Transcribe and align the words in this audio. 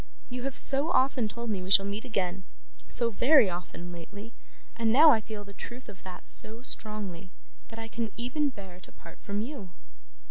You 0.31 0.41
have 0.45 0.57
so 0.57 0.89
often 0.91 1.27
told 1.27 1.51
me 1.51 1.61
we 1.61 1.69
shall 1.69 1.85
meet 1.85 2.05
again 2.05 2.43
so 2.87 3.11
very 3.11 3.51
often 3.51 3.91
lately, 3.91 4.33
and 4.75 4.91
now 4.91 5.11
I 5.11 5.21
feel 5.21 5.43
the 5.43 5.53
truth 5.53 5.87
of 5.87 6.01
that 6.01 6.25
so 6.25 6.63
strongly 6.63 7.29
that 7.67 7.77
I 7.77 7.87
can 7.87 8.11
even 8.17 8.49
bear 8.49 8.79
to 8.79 8.91
part 8.91 9.19
from 9.19 9.41
you. 9.41 9.69